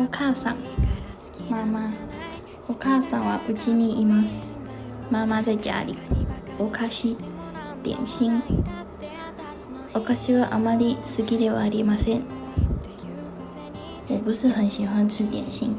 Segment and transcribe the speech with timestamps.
[0.00, 0.56] お母さん。
[1.50, 1.92] 妈妈
[2.68, 4.38] お母さんはうちにいます。
[5.10, 5.94] 妈妈在家里。
[6.58, 7.18] お菓子
[7.82, 8.42] 点心。
[9.92, 12.22] お菓子はあまり好きではありません。
[14.08, 15.74] 我不是很喜欢吃点心。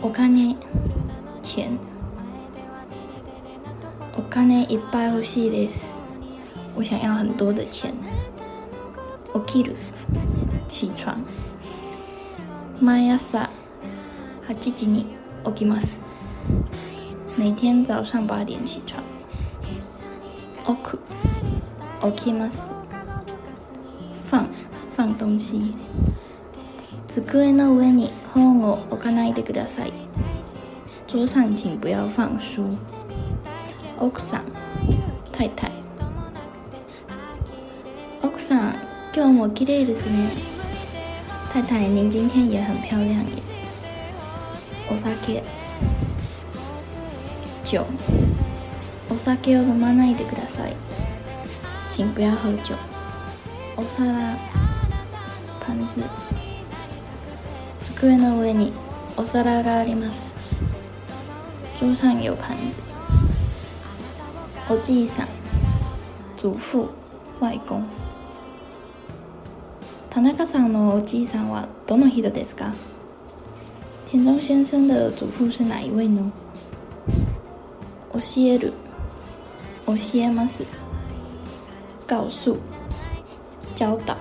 [0.00, 0.56] お金
[1.42, 1.76] 钱。
[4.16, 5.96] お金いっぱい欲しいです。
[6.76, 7.92] 我想要很多的钱。
[9.34, 9.74] 起きる
[10.68, 11.16] 起床。
[12.80, 13.50] 毎朝
[14.48, 15.04] 8時に
[15.44, 16.00] 起きます。
[17.36, 19.02] 每天早上八点起床。
[20.66, 20.98] 置く
[22.16, 22.70] 起きます。
[24.30, 24.38] 放
[24.96, 25.74] 放東西。
[27.06, 29.92] 机の上に本を置かないでください。
[31.06, 32.64] 桌上请不要放书。
[33.98, 34.44] 奥さん
[35.32, 35.70] 太太。
[38.22, 38.74] 奥さん
[39.14, 40.59] 今日も綺麗ですね。
[41.51, 43.43] 太太您今天也很漂亮耶
[44.91, 45.43] お酒
[47.63, 47.85] 酒
[49.09, 50.75] お酒を飲まないでください
[51.89, 52.73] 请不要喝酒
[53.77, 54.37] お皿
[55.59, 56.03] パンツ
[57.79, 58.73] 机の上に
[59.17, 60.33] お皿があります
[61.79, 62.95] 桌上有盘子
[64.69, 65.27] おじいさん
[66.37, 66.89] 祖父
[67.39, 67.81] 外公
[70.10, 72.74] 田中さんのおじいさんはどの人ですか？
[74.10, 76.32] 田中先生的祖父是哪一位呢？
[78.12, 78.72] 教える。
[79.86, 80.66] 教えます。
[82.08, 82.58] 告訴。
[83.76, 84.16] 教導。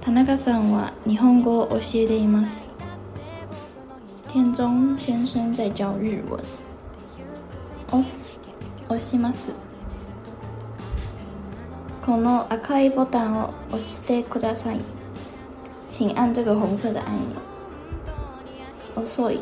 [0.00, 2.66] 田中さんは日本語を教えています。
[4.32, 6.38] 田中先生在教日文。
[7.88, 8.30] 押す。
[8.88, 9.52] 押します。
[12.04, 14.80] この赤いボタンを押してください。
[15.88, 17.16] 请按这个红色的按
[18.94, 19.40] 钮遅い。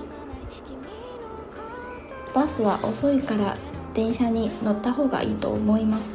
[2.33, 3.56] バスは遅いから
[3.95, 6.14] 電車に乗った方がいいと思います。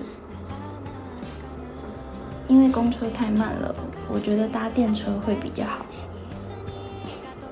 [2.47, 3.75] 因为公车太慢了
[4.09, 5.85] 我觉得搭电车会比较好。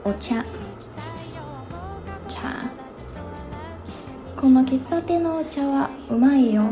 [0.05, 0.41] お茶
[2.29, 2.39] 茶
[4.37, 6.63] この喫茶店のお茶はうまいよ。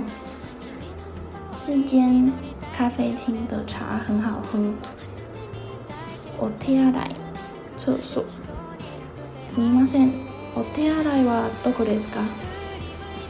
[1.62, 2.32] 这间
[2.72, 4.58] 咖啡厅的茶很好喝
[6.38, 7.10] お手洗い
[7.76, 8.24] 厕所
[9.46, 10.12] すいません
[10.54, 12.20] お手洗いはどこですか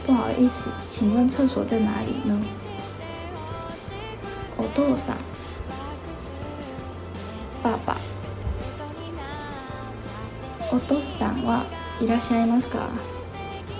[0.05, 2.39] 不好意思请问厕所在哪里呢
[4.57, 5.17] お父さん
[7.61, 7.97] 爸爸
[10.71, 11.65] お父さんは
[11.99, 12.89] いらっしゃいますか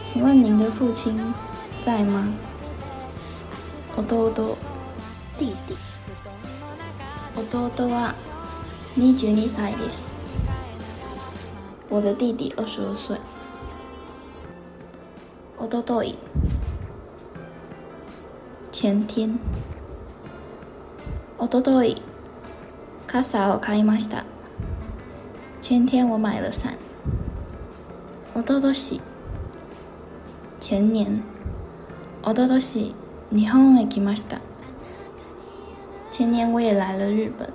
[0.05, 1.33] 请问您的父亲
[1.81, 2.27] 在吗
[3.96, 4.56] 弟。
[5.38, 5.54] 弟。
[7.36, 8.14] 弟弟は
[8.96, 10.02] 22歳です。
[11.88, 13.20] 我的弟弟二十二岁。
[15.58, 16.18] おととい
[18.72, 19.38] 前天。
[21.38, 22.02] おととい
[23.06, 24.24] 傘を買いました。
[25.62, 26.76] 前天我买了伞。
[28.34, 29.00] おととし
[30.60, 31.22] 前年。
[32.24, 32.94] おととし
[33.33, 34.39] 日本へ来ました
[36.11, 37.53] 前年我也来了日本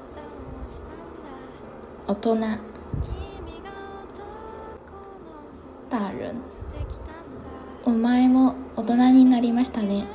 [2.07, 2.37] 大人
[5.91, 6.35] 大人
[7.85, 10.07] お前も大人になりましたね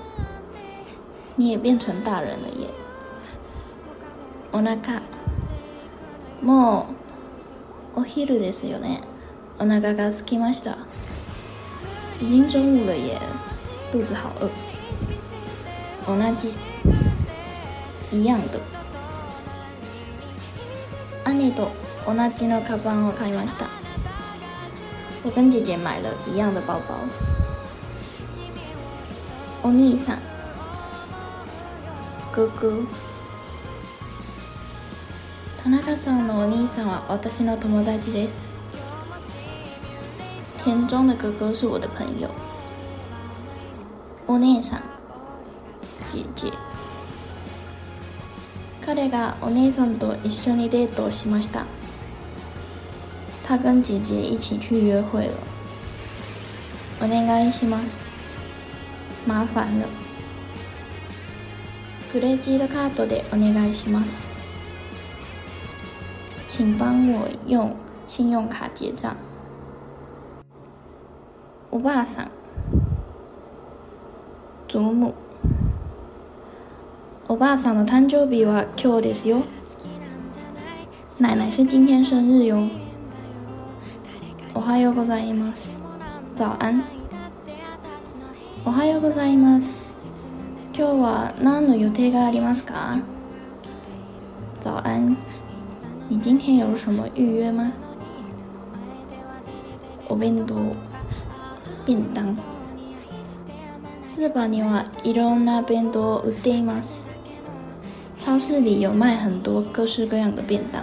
[1.35, 2.69] 你也变成大人了耶
[4.51, 5.01] お腹
[6.41, 6.87] も
[7.95, 9.01] うお昼ですよね
[9.59, 10.77] お腹が空きました
[12.21, 13.19] 已经中午了耶
[13.91, 14.49] 肚子好饿
[16.06, 16.54] 同じ
[18.10, 18.60] 一样的
[21.24, 21.70] 兄と
[22.06, 23.66] 同じのカバンを買いました。
[25.24, 26.94] 我跟姐姐买了一样的包包。
[29.62, 30.18] お兄さん
[32.30, 32.86] 哥哥
[35.62, 38.52] 田中さんのお兄さんは私の友達です。
[40.62, 42.28] 田中的哥哥是我的朋友。
[44.26, 44.82] お姉さん
[46.10, 46.52] 姐姐
[48.84, 51.64] 彼がお姉さんと一緒にデートをしました。
[53.46, 55.32] 他跟姐姐一起去约会了。
[57.00, 58.04] お願いします。
[59.26, 59.86] 麻烦了。
[62.12, 64.26] クレジットカードでお願いします。
[66.48, 67.74] 请帮我用
[68.06, 69.16] 信用卡结账。
[71.70, 72.30] おばあさん
[74.68, 75.23] 祖母。
[77.26, 79.44] おばあさんの誕生日は今日ですよ
[81.18, 82.68] 奶奶是今天生日哟。
[84.54, 85.80] おはようございます。
[86.36, 86.84] 早安。
[88.66, 89.74] おはようございます。
[90.76, 93.00] 今日は何の予定がありますか？
[94.60, 95.16] 早安。
[96.10, 97.72] 你今天有什么预约吗？
[100.08, 100.54] お弁当。
[101.86, 102.20] 便当。
[104.14, 107.03] スーパーにはいろんな弁当を売っています。
[108.24, 110.82] 超市里有卖很多各式各样的便当。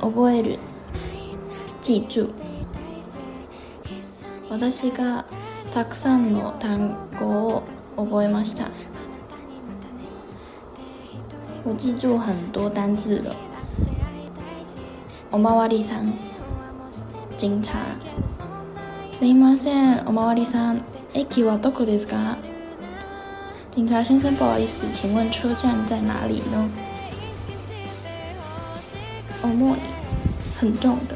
[0.00, 0.58] 覚える。
[1.82, 2.32] 記住。
[4.48, 5.24] 私が
[5.74, 7.62] たくさんの単語を
[7.96, 8.68] 覚えました。
[11.64, 13.34] 我记住很多单字了。
[15.32, 16.14] おまわりさん。
[17.36, 17.74] 警察。
[19.18, 20.82] すいません、おまわりさん。
[21.14, 22.36] 駅はどこですか？
[23.79, 26.69] 警察先生，不好意思，请问车站在哪里呢？
[29.43, 29.79] 重い，
[30.57, 31.15] 很重的。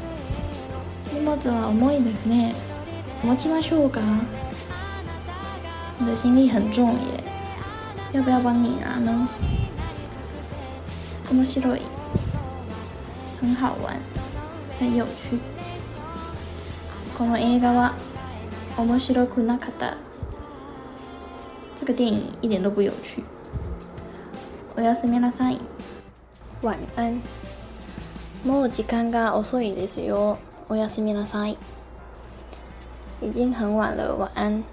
[1.12, 2.54] 荷物は重いですね。
[3.22, 4.00] 持ちましょうか？
[5.98, 7.24] 你的行李很重耶，
[8.12, 9.28] 要不要帮你拿呢？
[11.30, 11.82] 面白い，
[13.40, 13.96] 很好玩，
[14.78, 15.38] 很有趣。
[17.18, 17.94] この映画は
[18.78, 20.03] 面白くなかった。
[21.74, 23.22] 这个电影一点都不有趣。
[24.76, 25.58] おやすみなさい。
[26.62, 27.20] 晚安。
[28.44, 30.38] もう時間が遅いですよ。
[30.68, 31.58] おやすみなさい。
[33.22, 34.64] 已经很晚了，晚安。